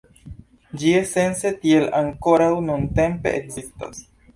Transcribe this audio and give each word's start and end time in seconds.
Ĝi 0.83 0.93
esence 1.01 1.53
tiel 1.67 1.87
ankoraŭ 2.01 2.51
nuntempe 2.67 3.41
ekzistas. 3.45 4.07